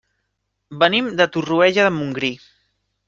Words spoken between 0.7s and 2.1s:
Venim de Torroella de